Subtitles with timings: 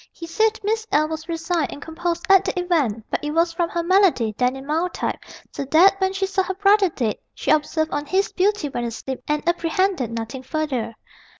[0.11, 1.07] He said Miss L.
[1.09, 4.65] was resigned and composed at the event, but it was from her malady, then in
[4.65, 5.19] mild type,
[5.51, 9.21] so that when she saw her brother dead, she observed on his beauty when asleep
[9.27, 10.95] and apprehended nothing further.